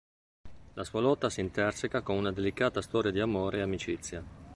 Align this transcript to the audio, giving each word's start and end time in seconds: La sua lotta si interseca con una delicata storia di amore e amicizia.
La 0.73 0.83
sua 0.83 0.99
lotta 0.99 1.29
si 1.29 1.41
interseca 1.41 2.01
con 2.01 2.15
una 2.15 2.31
delicata 2.31 2.81
storia 2.81 3.11
di 3.11 3.19
amore 3.19 3.59
e 3.59 3.61
amicizia. 3.61 4.23